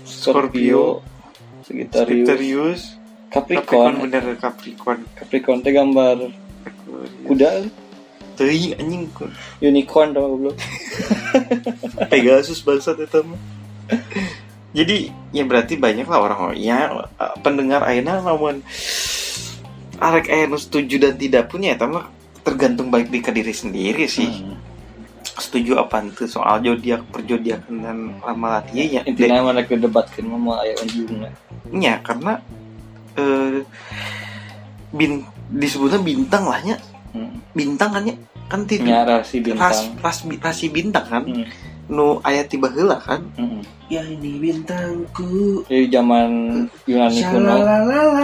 [0.04, 1.04] Scorpio
[1.64, 2.04] Sagittarius.
[2.04, 2.82] Sagittarius
[3.36, 3.92] Capricorn.
[3.92, 5.00] Capricorn bener Capricorn.
[5.12, 6.16] Capricorn teh gambar
[7.28, 7.68] kuda.
[8.36, 9.04] Teuing anjing.
[9.60, 10.56] Unicorn tau belum
[12.12, 13.40] Pegasus bangsat itu mah.
[14.76, 16.92] Jadi ya berarti banyak lah orang ya
[17.40, 18.60] pendengar Aina namun
[19.96, 22.12] arek nu setuju dan tidak punya ya mah
[22.44, 24.28] tergantung baik di ke diri sendiri sih.
[24.28, 24.60] Hmm.
[25.36, 29.02] Setuju apa itu soal zodiak perjodiakan dan ramalan iya ya.
[29.04, 31.32] intinya mana kedebatkan mama ayah anjingnya
[31.76, 32.40] Ya karena
[33.16, 33.64] eh
[34.92, 36.76] bin disebutnya bintang lah nya.
[37.12, 37.52] hmm.
[37.52, 38.14] Bintang kan ya
[38.46, 41.44] kan tidak nya rasi ras, bintang ras, rasi bintang kan Hmm.
[41.88, 43.62] nu ayat tiba heula kan Hmm.
[43.86, 45.62] Ya ini bintangku.
[45.64, 46.30] Dari zaman
[46.84, 47.54] Yunani kuno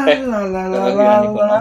[0.03, 1.57] Eh, Yunani kuno.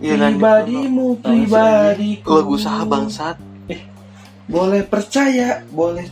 [0.00, 2.28] Pribadimu, pribadiku.
[2.34, 3.36] lagu saha bangsat
[4.44, 6.04] Boleh percaya, boleh.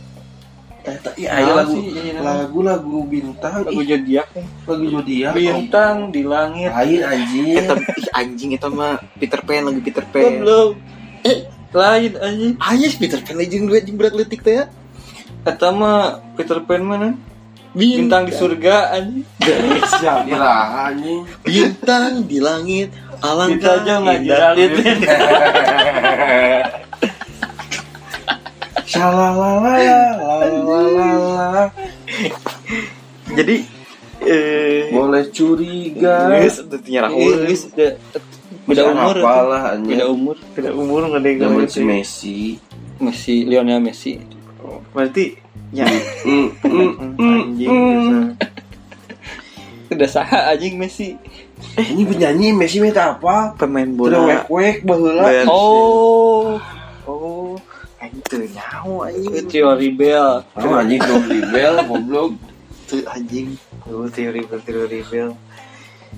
[0.83, 3.63] Eh, tak, iya, Ah, lagu, iya, lagu-lagu bintang.
[3.63, 4.27] lagu zodiak
[4.67, 5.31] lagu zodiak.
[5.31, 7.55] bintang di langit Lain anjing.
[7.55, 10.43] Eta ih, anjing itu mah Peter Pan lagu Peter Pan.
[10.43, 10.75] belum
[11.23, 14.59] eh lain anjing Aja Peter Pan legend dua anjing berat letik teh.
[14.59, 14.67] ya.
[15.43, 17.15] kata mah Peter Pan mana
[17.71, 19.23] bintang di surga anjing
[20.27, 21.23] Iraha anjing.
[21.41, 22.91] Bintang di langit
[23.23, 24.51] alangkah indah.
[28.93, 31.65] jelalit Shalalalala.
[33.33, 33.55] Jadi
[34.23, 36.15] eh Boleh curiga.
[36.31, 37.91] geus udah tiara Eh, guys, udah
[38.63, 39.15] beda umur.
[39.17, 41.83] Apalah beda umur beda umur nggak ada yang Zaman ngomong si itu.
[41.83, 42.37] Messi.
[42.95, 44.13] Messi Lionel Messi
[44.89, 45.25] Berarti
[45.71, 45.89] ya
[46.23, 47.73] Mm, mm, mm, anjing
[49.89, 51.17] udah sah anjing Messi
[51.75, 53.51] Ini penyanyi Messi minta apa?
[53.55, 55.23] pemain Bola wek-wek baheula.
[55.25, 56.61] Bayar- oh
[57.03, 57.42] Oh,
[58.11, 59.47] itu nyawa anjing.
[59.47, 62.31] teori Bell Oh, anjing belum di bel, goblok.
[62.87, 63.47] Itu anjing.
[63.87, 65.29] Oh, teori bel, teori bel.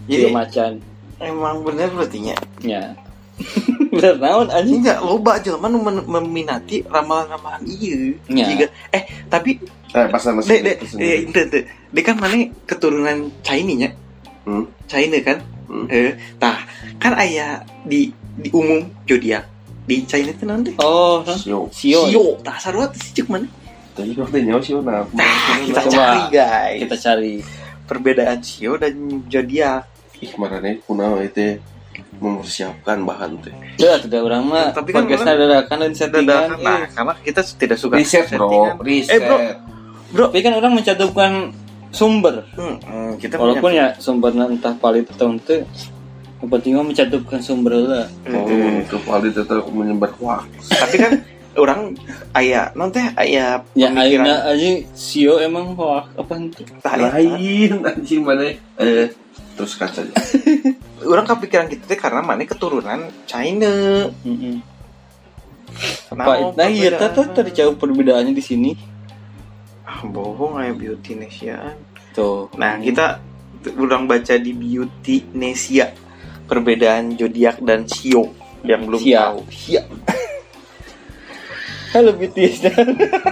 [0.09, 0.71] Jadi Jadi macan
[1.15, 2.35] emang bener berarti nya.
[2.59, 2.91] ya
[3.95, 8.15] bener naon anjing enggak loba jelema nu meminati ramalan-ramalan ieu.
[8.31, 8.47] Ya.
[8.47, 9.59] Jika eh tapi
[9.95, 11.63] Eh, pas sama dek dek itu eh.
[11.95, 13.89] Dek kan mana keturunan China nya?
[14.43, 14.67] Hmm.
[14.91, 15.39] China kan?
[15.71, 15.87] Hmm.
[15.87, 16.59] Eh, tah
[16.99, 19.47] kan aya di di umum zodiak
[19.85, 21.37] di China itu nanti oh nah.
[21.37, 21.69] Sio.
[21.69, 23.45] Sio Sio, tah sarua teh cek mana?
[23.93, 25.05] Tadi waktu nyawa sio nah.
[25.63, 26.79] Kita cari guys.
[26.83, 27.33] kita cari
[27.85, 28.93] perbedaan sio dan
[29.29, 29.85] zodiak.
[30.19, 31.61] Ih, marane kunaon itu
[32.19, 33.53] mempersiapkan bahan teh.
[33.79, 36.47] Sudah, tidak orang mah Tapi kan podcastnya dadakan dan settingan.
[36.59, 36.89] Nah, eh.
[36.91, 38.79] karena kita tidak suka Riset, Bro.
[38.83, 39.15] Riset.
[39.15, 39.37] Eh, bro.
[40.15, 41.31] Bro, Tapi kan orang mencantumkan
[41.95, 45.63] sumber Hmm, hmm, kita Walaupun punya- ya sumbernya entah valid atau ente
[46.45, 48.45] Yang penting mah mencantumkan sumber lah Oh,
[48.85, 50.69] ke Valdi tetap menyebar hoax.
[50.69, 51.11] tapi kan
[51.55, 51.97] orang
[52.31, 56.91] aya non teh aya Ya akhirnya aja Sio emang hoax apa eta.
[56.93, 58.53] Lain anjing mana?
[58.77, 59.09] Eh,
[59.55, 60.13] terus kaca aja.
[61.05, 64.05] orang kepikiran gitu teh karena mana keturunan China.
[66.07, 66.53] Nah, Apa?
[66.53, 68.71] Nah iya tata tadi jauh perbedaannya di sini
[69.83, 71.75] ah, bohong aya beauty Nesia
[72.11, 73.19] Tuh nah kita
[73.73, 75.91] orang baca di beauty Nesia
[76.45, 79.29] perbedaan zodiak dan sio yang belum Sia.
[79.29, 79.39] tahu.
[79.49, 79.81] Sia.
[81.93, 82.55] Halo BTS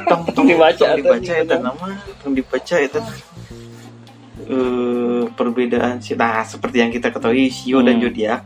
[0.08, 1.86] tong tong Dibaca tong atau dibaca itu nama
[2.24, 3.00] tong dibaca itu.
[4.44, 8.04] Eh perbedaan sih nah seperti yang kita ketahui sio dan Hmm.
[8.04, 8.40] zodiak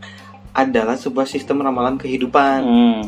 [0.52, 2.60] adalah sebuah sistem ramalan kehidupan.
[2.62, 3.02] Hmm.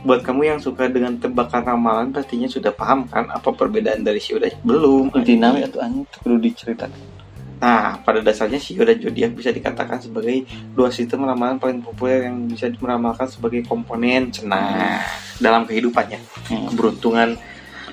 [0.00, 4.40] buat kamu yang suka dengan tebakan ramalan pastinya sudah paham kan apa perbedaan dari sio
[4.40, 5.12] dan belum.
[5.12, 7.19] Intinya itu anjing perlu diceritakan
[7.60, 12.48] nah pada dasarnya sio dan zodiak bisa dikatakan sebagai dua sistem ramalan paling populer yang
[12.48, 15.04] bisa meramalkan sebagai komponen cenah
[15.36, 16.16] dalam kehidupannya
[16.48, 16.72] Hmm.
[16.72, 17.36] keberuntungan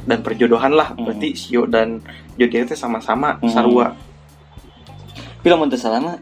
[0.08, 1.04] dan perjodohan lah Hmm.
[1.04, 2.00] berarti sio dan
[2.40, 3.52] zodiak itu sama-sama Hmm.
[3.52, 3.92] sarua
[5.48, 6.18] lamun teu salah mah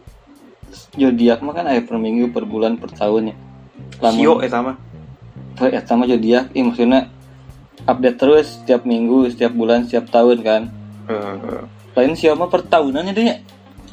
[0.93, 3.35] zodiak mah kan aya per minggu, per bulan, per tahun ya.
[4.01, 4.77] Lamun sio eta mah
[5.57, 7.09] per eta mah zodiak, ih maksudnya
[7.89, 10.61] update terus setiap minggu, setiap bulan, setiap tahun kan.
[11.09, 11.61] Eh,
[11.95, 13.35] Lain sio mah per tahunannya deh ya.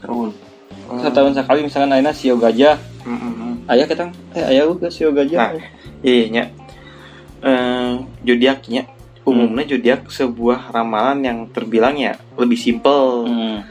[0.03, 0.29] Tahun.
[0.93, 3.55] Setahun sekali misalkan ayeuna sio gajah, mm, mm, mm.
[3.71, 5.57] aya kita eh aya juga sio gajah.
[5.57, 5.65] Nah.
[6.03, 6.45] iya nya
[7.41, 7.93] eh
[8.27, 8.83] zodiaknya
[9.23, 13.63] umumnya zodiak sebuah ramalan yang terbilang ya lebih simple Hmm.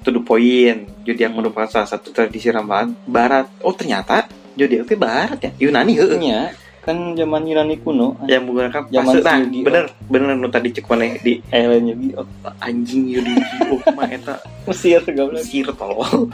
[0.00, 1.42] to the point zodiak Hmm.
[1.42, 6.40] merupakan salah satu tradisi ramalan barat oh ternyata zodiak itu barat ya Yunani heeh Nya,
[6.80, 9.64] kan zaman Yunani kuno yang menggunakan Zaman nah Yu-Gi-Oh.
[9.68, 12.24] bener bener nu tadi cek mana di alien juga
[12.56, 13.34] anjing Yu-Gi
[13.68, 15.44] oh mah eta Mesir goblok.
[15.44, 16.32] Mesir tolol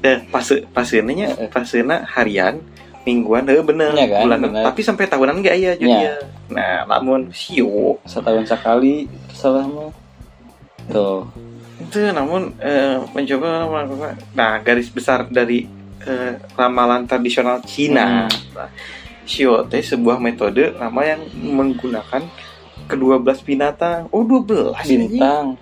[0.00, 0.24] dan
[0.72, 2.60] fasena harian
[3.04, 4.64] mingguan heuh bener Iya kan, bulanan bener.
[4.64, 6.16] tapi sampai tahunan gak ya jadi
[6.48, 8.00] nah namun sio.
[8.08, 9.92] Setahun sekali salah mah.
[10.88, 11.24] Tuh.
[11.80, 13.68] Itu namun eh, mencoba
[14.32, 15.64] nah garis besar dari
[16.04, 18.28] eh, ramalan tradisional Cina.
[18.28, 18.68] Nah,
[19.24, 22.22] Shio teh sebuah metode ramal yang menggunakan
[22.84, 24.12] kedua belas binatang.
[24.12, 25.08] Oh 12 anjing.
[25.08, 25.56] bintang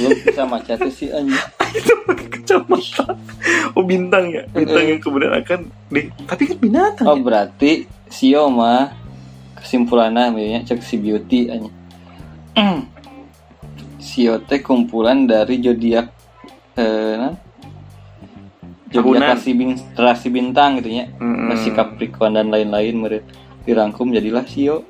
[0.00, 1.36] belum bisa maca tuh sih anjing.
[1.78, 3.06] Itu pakai kacamata
[3.76, 4.42] oh bintang ya?
[4.50, 4.92] Bintang Mm-mm.
[4.96, 5.60] yang kemudian akan
[5.92, 7.22] di tapi kan binatang oh ya?
[7.22, 7.72] berarti
[8.10, 8.90] Sio mah
[9.60, 11.76] kesimpulannya misalnya cek si beauty anjing.
[14.00, 16.06] Sio teh kumpulan dari zodiak
[16.80, 17.34] eh nah,
[18.90, 19.30] zodiak Tahunan.
[19.32, 21.06] rasi, bin- rasi bintang gitu ya.
[21.20, 23.24] Rasi Capricorn dan lain-lain meureun
[23.62, 24.82] dirangkum jadilah Sio.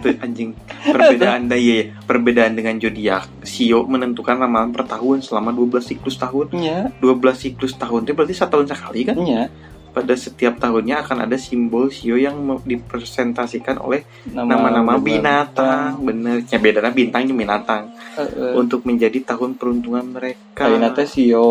[0.00, 0.56] Anjing.
[0.80, 1.84] Perbedaan dah iya, iya.
[2.00, 3.28] perbedaan dengan zodiak.
[3.44, 6.56] Sio menentukan ramalan per tahun selama 12 siklus tahun.
[6.56, 9.16] Nya 12 siklus tahun itu berarti satu tahun sekali kan?
[9.20, 9.52] Nya
[9.90, 16.00] pada setiap tahunnya akan ada simbol Sio yang dipresentasikan oleh nama nama-nama binatang.
[16.00, 16.46] bener.
[16.48, 17.82] Ya bedanya bintangnya binatang.
[18.16, 18.56] Heeh.
[18.56, 20.64] untuk menjadi tahun peruntungan mereka.
[20.96, 21.48] Teh Sio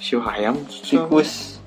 [0.00, 1.60] Sio hayam tikus.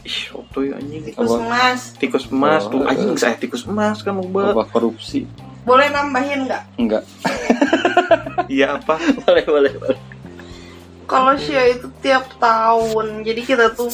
[0.00, 1.02] Ih oto ya anjing?
[1.04, 1.80] Tikus emas.
[1.96, 5.24] Tikus emas Oh, tuh anjing saya tikus emas kan loba apa korupsi?
[5.64, 6.62] Boleh nambahin nggak?
[6.76, 7.04] Enggak.
[8.50, 8.98] Iya apa?
[9.22, 9.98] Boleh boleh boleh.
[11.06, 13.86] Kalau Shio itu tiap tahun jadi kita tuh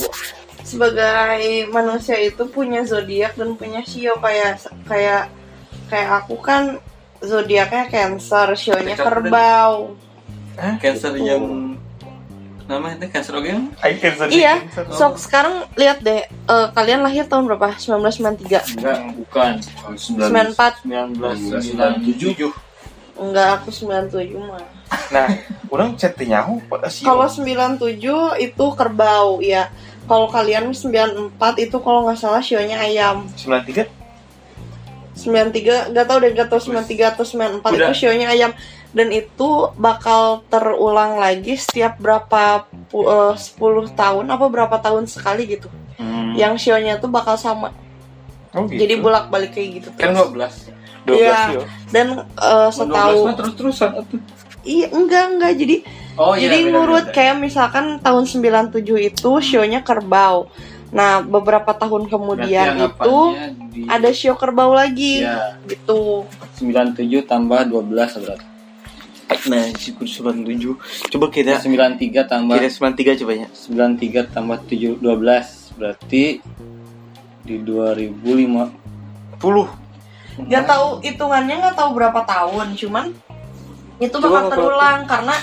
[0.64, 1.37] sebagai
[1.68, 4.16] manusia itu punya zodiak dan punya Shio.
[4.16, 5.28] Kayak kayak
[5.92, 6.80] kayak aku kan
[7.20, 9.92] zodiaknya Cancer, Shio-nya Cakep, Kerbau.
[10.80, 11.28] cancer Gitu.
[11.28, 11.75] yang
[12.66, 13.46] nama itu cancer oke
[13.79, 14.42] I can sedih.
[14.42, 14.55] Iya,
[14.90, 17.79] sok sekarang lihat deh eh, kalian lahir tahun berapa?
[17.79, 18.76] 1993.
[18.76, 20.83] enggak bukan Tahun 94.
[20.83, 22.50] 1997
[23.16, 24.61] Enggak, aku 97 mah.
[25.09, 25.26] nah
[25.66, 27.96] orang chat nyaho pada Sio Kalau 97
[28.38, 29.70] itu kerbau ya.
[30.07, 33.26] Kalau kalian 94 itu kalau nggak salah Shio-nya ayam.
[33.35, 33.88] 93
[35.16, 37.88] 93 nggak tahu deh nggak tahu 93 atau 94 Udah.
[37.88, 38.52] itu shownya ayam
[38.96, 42.64] dan itu bakal terulang lagi setiap berapa
[42.96, 45.68] eh, 10 tahun apa berapa tahun sekali gitu.
[45.96, 46.37] Hmm.
[46.37, 47.72] yang shownya tuh bakal sama.
[48.52, 48.85] Oh gitu.
[48.85, 50.68] Jadi bolak balik kayak gitu kan terus.
[51.04, 51.37] 12 12 Iya.
[51.37, 54.16] Sio dan eh, setahu terus terusan itu
[54.64, 55.52] iya enggak enggak.
[55.61, 55.76] Jadi
[56.16, 60.48] oh jadi ngurut kayak misalkan tahun 97 itu shownya kerbau.
[60.92, 63.16] Nah beberapa tahun kemudian itu
[63.88, 65.24] ada show kerbau lagi.
[65.24, 66.28] Ya gitu.
[66.61, 67.92] 97 tambah 12
[68.24, 68.56] berarti
[69.26, 73.48] nah si 97 coba kita 93 tambah kira 93 coba ya.
[73.50, 76.24] 93 tambah 7 12 berarti
[77.46, 79.68] di 2005 puluh.
[80.36, 83.06] Nggak tahu hitungannya nggak tahu berapa tahun cuman
[83.96, 85.36] itu Coba bakal apa- terulang karena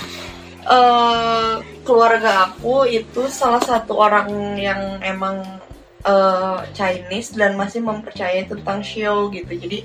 [0.64, 5.44] eh, keluarga aku itu salah satu orang yang emang
[6.04, 9.50] eh, Chinese dan masih mempercayai tentang Shio gitu.
[9.50, 9.84] Jadi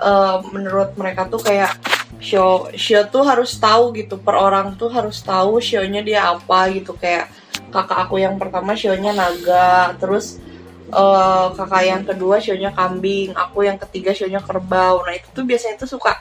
[0.00, 1.72] eh, menurut mereka tuh kayak
[2.20, 6.96] Shio Shio tuh harus tahu gitu per orang tuh harus tahu Shio-nya dia apa gitu
[6.96, 7.28] kayak
[7.72, 10.40] kakak aku yang pertama Shio-nya naga terus
[10.86, 15.02] eh, kakak yang kedua shownya kambing, aku yang ketiga shownya kerbau.
[15.02, 16.14] Nah itu tuh biasanya tuh suka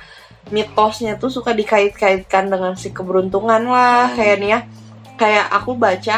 [0.54, 4.18] mitosnya tuh suka dikait-kaitkan dengan si keberuntungan lah Hmm.
[4.18, 4.60] kayak nih ya.
[5.16, 6.18] Kayak aku baca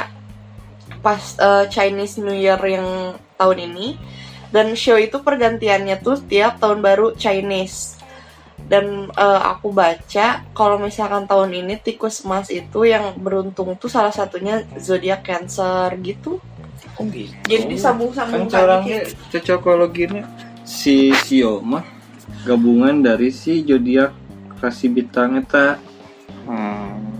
[1.04, 3.88] pas eh, Chinese New Year yang tahun ini
[4.52, 8.00] dan show itu pergantiannya tuh tiap tahun baru Chinese.
[8.68, 14.12] Dan eh, aku baca kalau misalkan tahun ini tikus emas itu yang beruntung tuh salah
[14.12, 16.42] satunya zodiak Cancer gitu.
[16.98, 19.38] oh gitu Jadi kan disambung-sambungkan caranya gitu.
[19.38, 20.26] cocokologinya
[20.68, 21.86] si Sio mah
[22.44, 24.12] gabungan dari si zodiak
[24.60, 25.80] rasi bintang eta
[26.50, 27.17] hmm.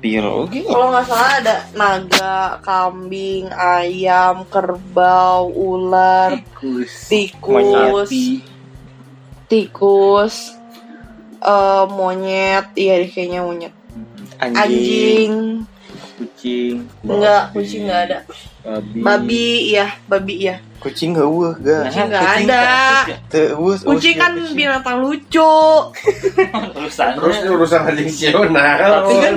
[0.00, 8.10] Biologi Kalau nggak salah ada naga, kambing, ayam, kerbau, ular, tikus tikus,
[9.48, 10.36] tikus,
[11.40, 13.74] eh, monyet, iya deh kayaknya monyet,
[14.42, 15.34] anjing, anjing,
[16.16, 18.18] kucing enggak kucing nggak ada,
[18.64, 18.98] babi.
[18.98, 22.64] Babi, iya babi ya, kucing nggak eueuh ga kucing nggak ada,
[23.28, 25.52] teu eueuh kucing kan binatang lucu,
[26.80, 28.80] urusannya Terus urusan anjing sional.
[28.80, 29.34] tapi kan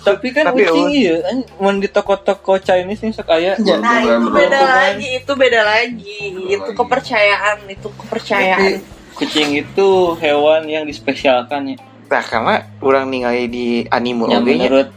[0.00, 3.52] tapi kan Tapi kucing iya an- mun di toko-toko Chinese nih sok aya.
[3.60, 3.76] Ya.
[3.76, 6.18] nah itu beda lagi, itu beda lagi,
[6.48, 8.80] itu kepercayaan, itu kepercayaan.
[9.12, 11.78] Kucing itu hewan yang dispesialkan ya.
[12.08, 14.40] Nah, karena orang ningali di oge nya.
[14.40, 14.88] menurut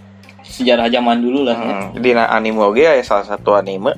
[0.56, 1.56] sejarah zaman dulu lah.
[1.60, 1.66] ya.
[1.68, 3.92] Hmm, di na- anime oge ya salah satu anime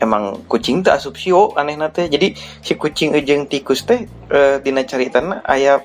[0.00, 2.10] emang kucing teh asup sio aneh teh.
[2.10, 5.78] Jadi si kucing jeung tikus teh eh, dina caritana aya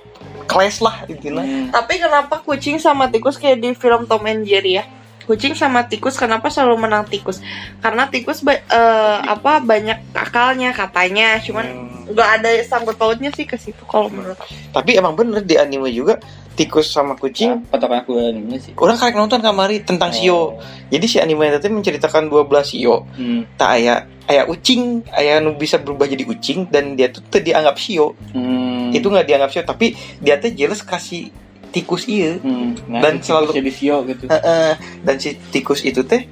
[0.49, 1.45] clash lah intina.
[1.45, 1.69] Hmm.
[1.69, 4.85] Tapi kenapa kucing sama tikus kayak di film Tom and Jerry ya?
[5.25, 7.41] Kucing sama tikus kenapa selalu menang tikus?
[7.79, 12.05] Karena tikus ba- eh, apa banyak akalnya katanya, cuman Hmm.
[12.07, 14.53] nggak ada sangkut pautnya sih ke situ kalau menurut aku.
[14.71, 16.21] Tapi emang bener di anime juga
[16.53, 18.71] tikus sama kucing Patokan aku ini sih.
[18.75, 20.61] orang karek nonton kamari tentang sio.
[20.87, 23.09] Jadi si anime itu menceritakan 12 sio.
[23.11, 23.49] Hmm.
[23.55, 28.13] Tak aya aya ucing, aya nu bisa berubah jadi ucing dan dia tuh dianggap sio.
[28.31, 28.89] Hmm.
[28.89, 31.33] Itu nggak dianggap sio, tapi dia teh jelas kasih
[31.75, 32.39] tikus iya.
[32.39, 32.71] Hmm.
[32.87, 34.31] Nah, Dan selalu- jadi sio gitu.
[34.31, 34.79] Heeh.
[35.03, 36.23] dan si tikus itu teh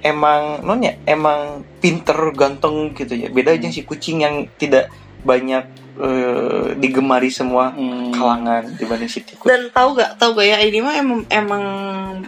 [0.00, 3.26] emang nonya emang pinter ganteng gitu ya.
[3.28, 4.86] Beda aja si kucing yang tidak
[5.22, 8.10] banyak eh, digemari semua Hmm.
[8.10, 9.44] kalangan dibanding si tikus.
[9.44, 11.64] Dan tahu gak, tahu gak ya ini mah emang, emang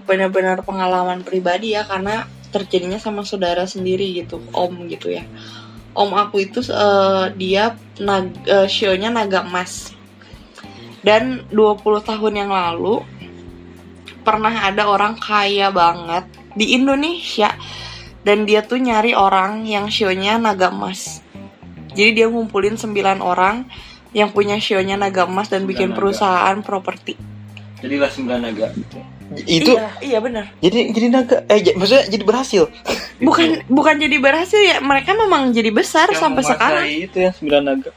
[0.02, 5.24] benar-benar pengalaman pribadi ya karena terjadinya sama saudara sendiri gitu, om gitu ya.
[5.96, 8.26] Om aku itu eh, dia nag,
[8.68, 9.90] show-nya naga emas.
[11.04, 13.04] Dan 20 tahun yang lalu
[14.24, 16.24] pernah ada orang kaya banget
[16.56, 17.52] di Indonesia
[18.24, 21.20] dan dia tuh nyari orang yang show-nya naga emas.
[21.92, 23.68] Jadi dia ngumpulin 9 orang
[24.16, 25.96] yang punya show-nya naga emas dan bikin Naga.
[26.00, 27.20] perusahaan properti.
[27.84, 28.72] Jadilah sembilan naga.
[29.44, 30.52] Itu iya, iya benar.
[30.60, 32.62] jadi jadi naga eh j- maksudnya jadi berhasil.
[33.20, 36.84] Bukan bukan jadi berhasil ya, mereka memang jadi besar Yang sampai sekarang.
[36.88, 37.90] Itu yang sembilan naga.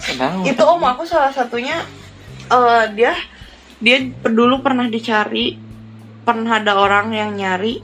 [0.00, 0.40] Kenapa?
[0.48, 1.84] Itu om aku salah satunya
[2.50, 3.14] eh dia
[3.80, 5.56] dia dulu pernah dicari.
[6.20, 7.80] Pernah ada orang yang nyari.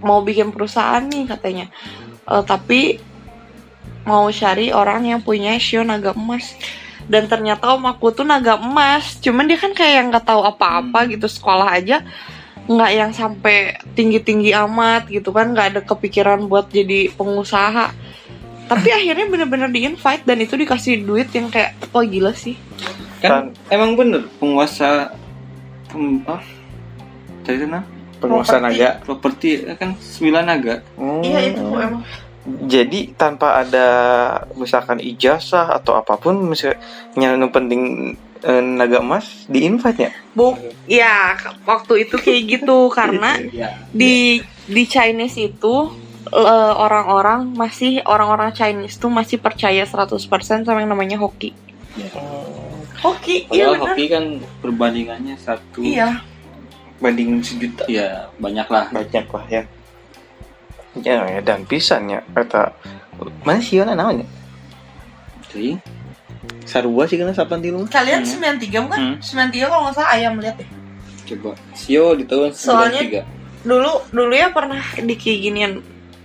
[0.00, 1.68] Mau bikin perusahaan nih katanya.
[2.24, 2.96] Eh, tapi
[4.08, 6.56] mau cari orang yang punya show naga emas.
[7.10, 9.20] Dan ternyata om aku tuh naga emas.
[9.20, 11.28] Cuman dia kan kayak yang nggak tahu apa-apa gitu.
[11.28, 12.00] Sekolah aja
[12.70, 15.52] nggak yang sampai tinggi-tinggi amat gitu kan.
[15.52, 17.92] Nggak ada kepikiran buat jadi pengusaha.
[18.64, 22.54] Tapi akhirnya bener-bener di invite dan itu dikasih duit yang kayak oh gila sih
[23.20, 25.12] Kan emang bener penguasa
[25.86, 26.40] pem, ah,
[27.42, 27.84] tadi itu nah
[28.16, 28.76] pengusaha Properti.
[28.76, 28.90] naga.
[29.00, 30.74] properti kan sembilan naga.
[30.96, 31.20] Hmm.
[31.20, 32.02] iya itu emang
[32.64, 33.86] Jadi tanpa ada
[34.56, 36.80] misalkan ijazah atau apa pun misalnya
[37.12, 40.10] yang penting eh, naga emas di invite ya.
[40.32, 40.56] bu
[40.88, 41.36] ya
[41.68, 43.76] waktu itu kayak gitu karena Ya.
[43.92, 45.92] di di Chinese itu
[46.32, 50.16] eh, orang-orang masih orang-orang Chinese tuh masih percaya 100%
[50.64, 51.52] sama yang namanya hoki
[53.00, 54.24] hoki iya Padahal benar hoki kan
[54.60, 55.80] perbandingannya satu.
[55.80, 56.20] iya
[56.96, 58.84] Banding sejuta Iya banyak lah.
[58.90, 59.62] banyak lah ya.
[60.96, 62.76] Ya, ya dan pisannya kata
[63.40, 64.26] mana sih namanya?
[65.48, 65.80] Jadi
[66.62, 67.84] Sarua sih kena sapan tilu.
[67.86, 68.30] kalian Hmm.
[68.56, 69.16] 93 bukan Hmm.
[69.18, 70.68] 93 kalau nggak salah ayam lihat deh
[71.26, 73.22] coba Sio di tahun Soalnya- 93.
[73.62, 75.78] dulu dulu ya pernah dikiginin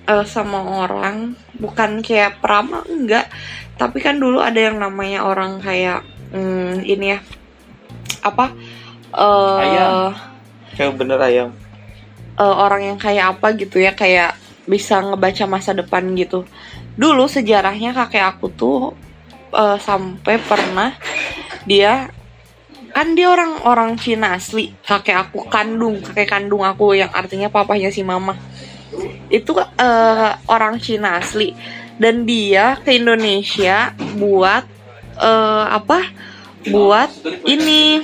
[0.04, 3.28] eh, sama orang bukan kayak peramal enggak
[3.74, 6.02] tapi kan dulu ada yang namanya orang kayak
[6.36, 7.20] hmm, ini ya.
[8.20, 8.52] Apa?
[9.16, 10.12] Eh Ayam.
[10.76, 11.50] Yang bener ayam.
[12.36, 14.36] eh, orang yang kayak apa gitu ya kayak
[14.68, 16.44] bisa ngebaca masa depan gitu.
[17.00, 18.92] Dulu sejarahnya kakek aku tuh
[19.56, 20.92] eh, sampai pernah
[21.64, 22.12] dia
[22.96, 24.76] kan dia orang orang Cina asli.
[24.84, 28.36] Kakek aku kandung kakek kandung aku yang artinya papahnya si mama.
[29.32, 31.56] Itu eh, orang Cina asli.
[31.96, 34.68] Dan dia ke Indonesia buat
[35.20, 36.00] eh, apa
[36.66, 37.12] buat
[37.46, 38.02] ini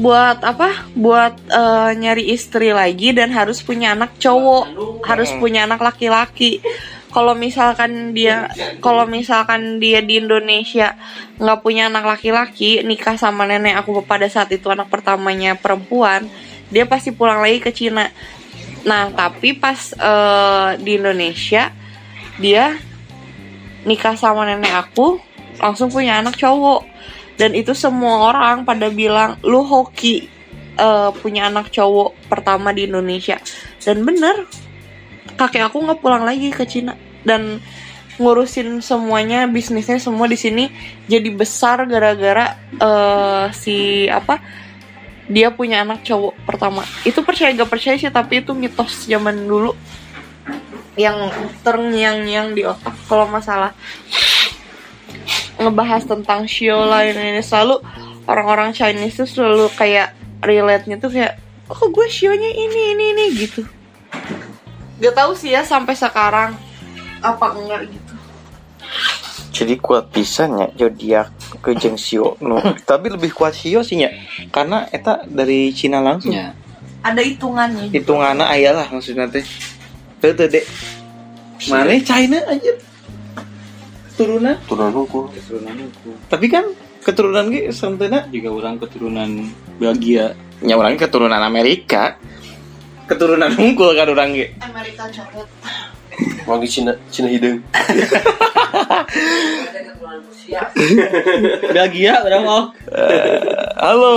[0.00, 5.82] buat apa buat eh, nyari istri lagi dan harus punya anak cowok harus punya anak
[5.84, 6.64] laki-laki.
[7.10, 10.94] Kalau misalkan dia kalau misalkan dia di Indonesia
[11.36, 16.30] nggak punya anak laki-laki nikah sama nenek aku pada saat itu anak pertamanya perempuan
[16.70, 18.08] dia pasti pulang lagi ke Cina.
[18.86, 21.74] Nah tapi pas eh, di Indonesia
[22.38, 22.78] dia
[23.84, 25.18] nikah sama nenek aku
[25.60, 26.88] langsung punya anak cowok.
[27.36, 30.28] Dan itu semua orang pada bilang lu hoki
[30.76, 33.40] eh, punya anak cowok pertama di Indonesia.
[33.80, 34.44] Dan bener
[35.36, 36.96] kakek aku nggak pulang lagi ke Cina.
[37.24, 37.60] Dan
[38.20, 40.68] ngurusin semuanya bisnisnya semua di sini
[41.08, 44.40] jadi besar gara-gara eh, si apa
[45.30, 46.82] dia punya anak cowok pertama.
[47.06, 49.78] Itu percaya gak percaya sih tapi itu mitos zaman dulu.
[50.98, 51.30] Yang
[51.62, 53.70] terngiang-ngiang di otak kalau masalah
[55.60, 57.44] ngebahas tentang show lain ini.
[57.44, 57.84] Selalu
[58.24, 61.36] orang-orang Chinese tuh selalu kayak relate-nya tuh kayak
[61.68, 63.62] oh gue show-nya ini ini ini gitu.
[65.00, 66.56] Gak tahu sih ya sampai sekarang
[67.20, 68.14] apa enggak gitu.
[69.50, 71.28] Jadi kuat pisannya zodiak
[71.60, 72.56] ke jeung Sio no.
[72.88, 74.08] tapi lebih kuat Sio sih nya
[74.48, 76.32] karena eta dari Cina langsung.
[76.32, 76.56] Ya.
[77.00, 77.92] Ada hitungannya.
[77.92, 79.44] hitungannya aya lah maksudnya teh.
[80.20, 80.64] Teu teu dek.
[81.68, 82.72] Mana China aja
[84.20, 85.32] Turunan hukum.
[85.32, 86.12] Keturunan hukum.
[86.28, 86.68] tapi kan
[87.00, 89.48] keturunan ge santena Juga orang keturunan
[89.80, 90.36] Belgia.
[90.60, 92.20] nya orang keturunan Amerika
[93.08, 95.48] keturunan unggul kan orang ge Amerika coklat.
[96.44, 97.64] Wangi Cina Cina hidung.
[101.72, 102.76] Belgia orang.
[102.92, 103.40] Eh,
[103.80, 104.14] halo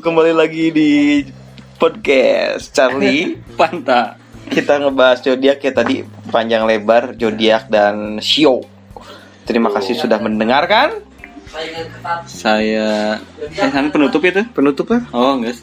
[0.00, 0.90] kembali lagi di
[1.76, 4.16] podcast Charlie Panta.
[4.44, 8.60] kita ngebahas zodiak ya tadi panjang lebar zodiak dan Sio
[9.44, 11.00] terima kasih sudah mendengarkan
[12.26, 14.42] Saya eh, kan penutup itu?
[14.50, 15.62] penutupnya Oh, enggak.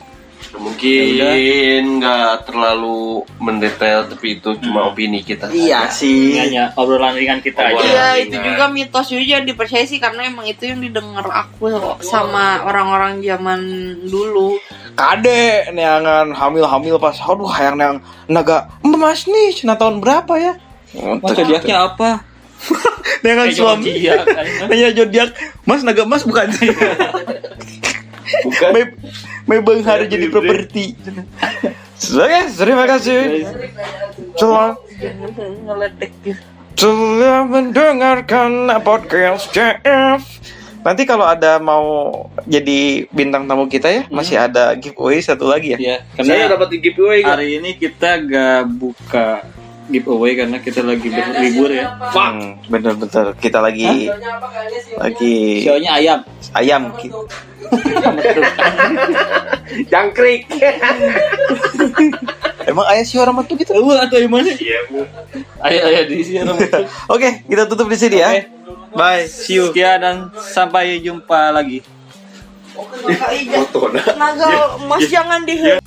[0.51, 5.47] Mungkin nggak terlalu mendetail tapi itu cuma opini kita.
[5.47, 7.79] iya sih Hanya obrolan ringan kita aja.
[7.79, 11.71] Iya itu juga mitos juga jangan dipercaya sih karena emang itu yang didengar aku
[12.01, 13.59] sama orang-orang zaman
[14.05, 14.59] dulu.
[14.91, 20.53] kade neangan hamil-hamil pas aduh hayang neang naga emas nih cina tahun berapa ya
[21.23, 22.27] zodiaknya apa?
[23.23, 23.85] neangan Eh, suami.
[23.91, 24.19] Zodiak.
[24.67, 25.29] nanya zodiak
[25.65, 26.47] mas naga emas bukan.
[28.41, 28.69] Bukan.
[28.71, 28.85] May,
[29.45, 30.95] may benghar jadi properti.
[32.01, 33.45] Oke, terima kasih.
[33.45, 34.49] Gitu.
[36.71, 38.49] telah mendengarkan
[38.81, 40.23] podcast CF.
[40.81, 42.09] Nanti kalau ada mau
[42.49, 45.77] jadi bintang tamu kita ya, masih ada giveaway satu lagi ya.
[45.77, 49.45] Ya, Saya karena dapat giveaway hari ini kita gak buka
[49.91, 51.99] giveaway karena kita lagi berlibur ya.
[51.99, 54.07] Hmm, bener-bener kita lagi
[54.95, 56.19] lagi Sionya ayam.
[56.55, 56.83] ayam.
[59.91, 60.41] Jangkrik.
[62.71, 63.73] Emang ayah si orang tuh gitu.
[63.73, 64.51] Tahu atau yang mana?
[64.53, 65.01] Iya, Bu.
[65.63, 66.69] Ayah ayah di sini rambut.
[67.13, 68.29] Oke, kita tutup di sini ya.
[68.91, 69.71] Bye, see you.
[69.71, 71.81] Sekian dan sampai jumpa lagi.
[74.15, 75.81] Naga emas jangan dihe